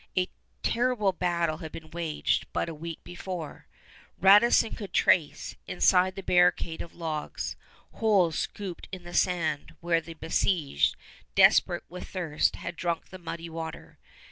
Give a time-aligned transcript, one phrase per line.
[0.17, 0.29] A
[0.63, 3.67] terrible battle had been waged but a week before.
[4.19, 7.55] Radisson could trace, inside the barricade of logs,
[7.93, 10.95] holes scooped in the sand where the besieged,
[11.35, 13.99] desperate with thirst, had drunk the muddy water.